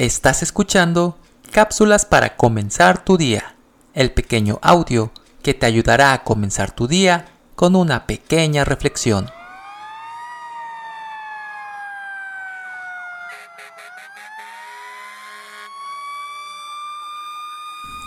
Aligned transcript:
Estás 0.00 0.42
escuchando 0.42 1.18
cápsulas 1.52 2.06
para 2.06 2.34
comenzar 2.38 3.04
tu 3.04 3.18
día, 3.18 3.54
el 3.92 4.10
pequeño 4.10 4.58
audio 4.62 5.12
que 5.42 5.52
te 5.52 5.66
ayudará 5.66 6.14
a 6.14 6.24
comenzar 6.24 6.70
tu 6.70 6.88
día 6.88 7.28
con 7.54 7.76
una 7.76 8.06
pequeña 8.06 8.64
reflexión. 8.64 9.30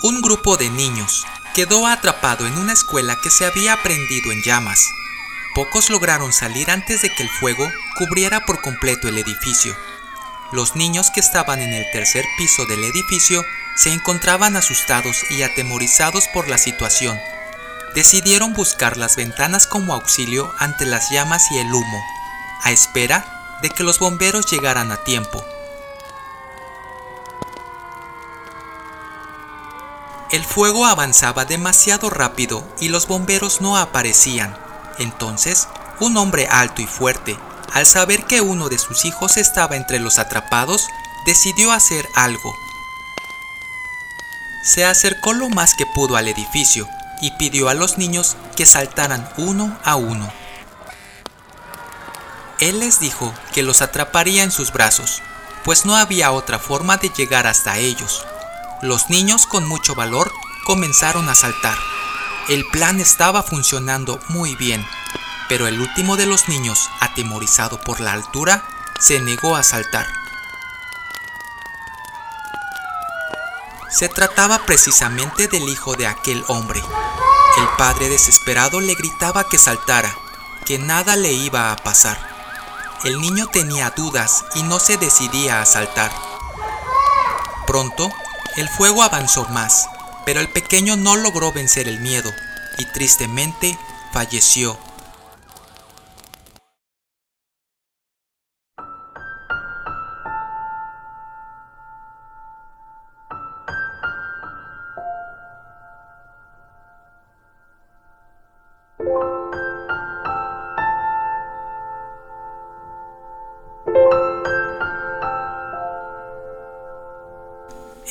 Un 0.02 0.24
grupo 0.24 0.58
de 0.58 0.72
niños 0.72 1.28
quedó 1.54 1.86
atrapado 1.86 2.48
en 2.48 2.58
una 2.58 2.74
escuela 2.74 3.16
que 3.22 3.30
se 3.30 3.46
había 3.46 3.78
prendido 3.84 4.32
en 4.32 4.42
llamas. 4.42 4.84
Pocos 5.54 5.92
lograron 5.92 6.34
salir 6.34 6.72
antes 6.72 7.04
de 7.04 7.14
que 7.14 7.22
el 7.22 7.30
fuego 7.30 7.70
cubriera 8.00 8.40
por 8.48 8.64
completo 8.64 9.08
el 9.08 9.20
edificio. 9.20 9.76
Los 10.54 10.76
niños 10.76 11.10
que 11.10 11.20
estaban 11.20 11.62
en 11.62 11.74
el 11.74 11.84
tercer 11.90 12.24
piso 12.38 12.68
del 12.68 12.84
edificio 12.84 13.44
se 13.76 13.92
encontraban 13.92 14.56
asustados 14.56 15.18
y 15.32 15.42
atemorizados 15.42 16.28
por 16.28 16.48
la 16.48 16.60
situación. 16.60 17.20
Decidieron 17.96 18.54
buscar 18.54 18.96
las 18.96 19.16
ventanas 19.16 19.66
como 19.66 19.96
auxilio 19.96 20.54
ante 20.60 20.86
las 20.86 21.10
llamas 21.10 21.52
y 21.52 21.58
el 21.58 21.74
humo, 21.74 22.04
a 22.62 22.72
espera 22.72 23.58
de 23.64 23.72
que 23.72 23.82
los 23.82 23.98
bomberos 23.98 24.46
llegaran 24.46 24.92
a 24.92 24.98
tiempo. 24.98 25.44
El 30.30 30.46
fuego 30.46 30.86
avanzaba 30.86 31.46
demasiado 31.46 32.12
rápido 32.12 32.64
y 32.80 32.90
los 32.90 33.08
bomberos 33.08 33.60
no 33.60 33.76
aparecían. 33.76 34.56
Entonces, 35.00 35.68
un 36.00 36.16
hombre 36.18 36.48
alto 36.48 36.84
y 36.84 36.86
fuerte, 36.86 37.40
al 37.74 37.86
saber 37.88 38.26
que 38.26 38.42
uno 38.42 38.70
de 38.70 38.78
sus 38.78 39.04
hijos 39.06 39.38
estaba 39.38 39.76
entre 39.76 40.00
los 40.00 40.20
atrapados, 40.20 40.88
decidió 41.26 41.72
hacer 41.72 42.08
algo. 42.16 42.56
Se 44.64 44.86
acercó 44.86 45.34
lo 45.34 45.50
más 45.50 45.74
que 45.74 45.86
pudo 45.86 46.16
al 46.16 46.28
edificio 46.28 46.88
y 47.20 47.32
pidió 47.32 47.70
a 47.70 47.74
los 47.74 47.98
niños 47.98 48.38
que 48.56 48.66
saltaran 48.66 49.28
uno 49.38 49.78
a 49.84 49.96
uno. 49.96 50.32
Él 52.60 52.80
les 52.80 53.00
dijo 53.00 53.34
que 53.54 53.64
los 53.64 53.82
atraparía 53.82 54.44
en 54.44 54.52
sus 54.52 54.72
brazos, 54.72 55.22
pues 55.66 55.86
no 55.86 55.96
había 55.98 56.32
otra 56.32 56.60
forma 56.60 56.98
de 56.98 57.10
llegar 57.10 57.48
hasta 57.48 57.78
ellos. 57.78 58.26
Los 58.82 59.10
niños 59.10 59.48
con 59.48 59.68
mucho 59.68 59.96
valor 59.96 60.32
comenzaron 60.66 61.28
a 61.28 61.36
saltar. 61.36 61.78
El 62.50 62.66
plan 62.68 63.00
estaba 63.00 63.42
funcionando 63.42 64.20
muy 64.30 64.56
bien, 64.56 64.86
pero 65.54 65.68
el 65.68 65.80
último 65.80 66.18
de 66.18 66.26
los 66.26 66.50
niños, 66.50 66.90
atemorizado 67.00 67.80
por 67.80 68.00
la 68.00 68.12
altura, 68.12 68.66
se 69.00 69.20
negó 69.20 69.56
a 69.56 69.62
saltar. 69.62 70.08
Se 73.88 74.10
trataba 74.10 74.66
precisamente 74.66 75.48
del 75.48 75.70
hijo 75.70 75.96
de 75.96 76.08
aquel 76.08 76.44
hombre. 76.48 76.80
El 76.80 77.68
padre 77.78 78.10
desesperado 78.10 78.82
le 78.82 78.96
gritaba 78.96 79.48
que 79.48 79.60
saltara, 79.60 80.18
que 80.66 80.80
nada 80.80 81.16
le 81.18 81.34
iba 81.34 81.72
a 81.72 81.76
pasar. 81.76 82.18
El 83.04 83.22
niño 83.22 83.46
tenía 83.46 83.92
dudas 83.92 84.46
y 84.56 84.64
no 84.64 84.80
se 84.80 84.98
decidía 84.98 85.62
a 85.62 85.68
saltar. 85.68 86.12
Pronto, 87.68 88.10
el 88.58 88.68
fuego 88.70 89.04
avanzó 89.04 89.48
más, 89.50 89.86
pero 90.26 90.40
el 90.40 90.50
pequeño 90.50 90.96
no 90.96 91.16
logró 91.16 91.52
vencer 91.52 91.88
el 91.88 92.00
miedo 92.00 92.34
y 92.80 92.86
tristemente 92.86 93.78
falleció 94.12 94.80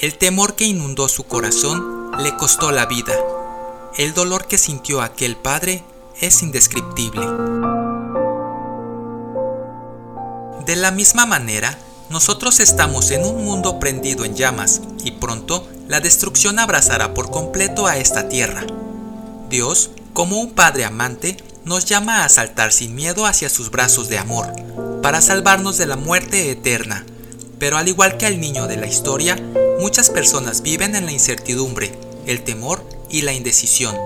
El 0.03 0.19
temor 0.19 0.57
que 0.57 0.65
inundó 0.65 1.09
su 1.09 1.23
corazón 1.29 2.11
le 2.19 2.37
costó 2.37 2.73
la 2.73 2.87
vida. 2.87 3.15
El 3.97 4.15
dolor 4.15 4.49
que 4.49 4.59
sintió 4.59 5.01
aquel 5.01 5.37
padre 5.37 5.85
es 6.21 6.43
indescriptible. 6.43 7.25
De 10.67 10.75
la 10.75 10.91
misma 10.91 11.25
manera, 11.25 11.79
nosotros 12.11 12.59
estamos 12.59 13.13
en 13.13 13.25
un 13.25 13.45
mundo 13.45 13.79
prendido 13.79 14.25
en 14.25 14.35
llamas 14.35 14.81
y 15.05 15.13
pronto 15.13 15.69
la 15.87 16.01
destrucción 16.01 16.59
abrazará 16.59 17.15
por 17.15 17.31
completo 17.31 17.87
a 17.87 17.97
esta 17.97 18.29
tierra. 18.29 18.67
Dios, 19.51 19.93
como 20.15 20.41
un 20.41 20.51
padre 20.51 20.85
amante, 20.85 21.37
nos 21.65 21.85
llama 21.85 22.25
a 22.25 22.29
saltar 22.29 22.73
sin 22.73 22.97
miedo 22.97 23.25
hacia 23.25 23.49
sus 23.49 23.71
brazos 23.71 24.09
de 24.09 24.19
amor, 24.19 24.53
para 25.01 25.21
salvarnos 25.21 25.79
de 25.79 25.87
la 25.87 25.95
muerte 25.95 26.51
eterna. 26.51 27.07
Pero 27.61 27.77
al 27.77 27.87
igual 27.87 28.17
que 28.17 28.27
al 28.27 28.41
niño 28.41 28.67
de 28.67 28.77
la 28.77 28.89
historia, 28.89 29.37
Muchas 29.81 30.11
personas 30.11 30.63
viven 30.63 30.95
en 30.95 31.07
la 31.07 31.13
incertidumbre, 31.13 31.93
el 32.27 32.43
temor 32.43 32.85
y 33.11 33.23
la 33.23 33.33
indecisión. 33.33 33.97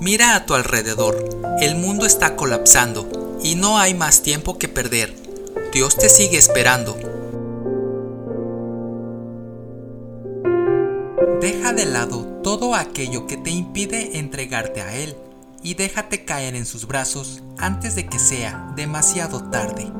Mira 0.00 0.36
a 0.36 0.46
tu 0.46 0.54
alrededor, 0.54 1.28
el 1.60 1.76
mundo 1.76 2.06
está 2.06 2.36
colapsando 2.36 3.38
y 3.42 3.54
no 3.54 3.78
hay 3.78 3.94
más 3.94 4.22
tiempo 4.22 4.58
que 4.58 4.68
perder. 4.68 5.14
Dios 5.72 5.96
te 5.96 6.08
sigue 6.08 6.38
esperando. 6.38 6.96
Deja 11.40 11.72
de 11.72 11.86
lado 11.86 12.24
todo 12.42 12.74
aquello 12.74 13.26
que 13.26 13.36
te 13.36 13.50
impide 13.50 14.18
entregarte 14.18 14.80
a 14.80 14.94
Él 14.94 15.16
y 15.62 15.74
déjate 15.74 16.24
caer 16.24 16.54
en 16.54 16.66
sus 16.66 16.86
brazos 16.86 17.42
antes 17.58 17.94
de 17.94 18.06
que 18.06 18.18
sea 18.18 18.72
demasiado 18.76 19.50
tarde. 19.50 19.90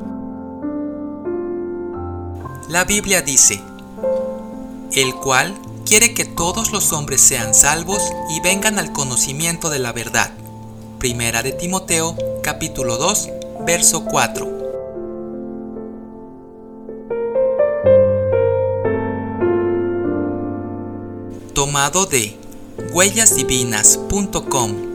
La 2.69 2.83
Biblia 2.83 3.21
dice, 3.21 3.61
el 4.91 5.15
cual 5.15 5.55
quiere 5.85 6.13
que 6.13 6.25
todos 6.25 6.73
los 6.73 6.91
hombres 6.91 7.21
sean 7.21 7.53
salvos 7.53 8.11
y 8.29 8.41
vengan 8.41 8.77
al 8.77 8.91
conocimiento 8.91 9.69
de 9.69 9.79
la 9.79 9.93
verdad. 9.93 10.33
Primera 10.99 11.43
de 11.43 11.53
Timoteo, 11.53 12.17
capítulo 12.43 12.97
2, 12.97 13.29
verso 13.65 14.03
4. 14.03 14.57
Tomado 21.53 22.05
de 22.05 22.37
huellasdivinas.com 22.91 24.87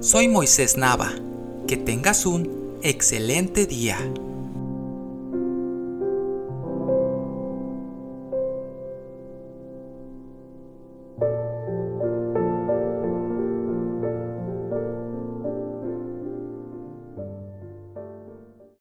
Soy 0.00 0.28
Moisés 0.28 0.78
Nava. 0.78 1.12
Que 1.68 1.76
tengas 1.76 2.24
un 2.26 2.59
excelente 2.82 3.66
día. 3.66 3.98